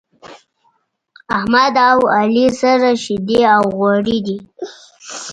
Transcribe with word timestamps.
احمد 1.37 1.73
او 1.89 1.99
علي 2.17 2.45
سره 2.61 2.89
شيدې 3.03 3.39
او 3.55 3.63
غوړي 3.77 4.17
دی. 4.25 4.37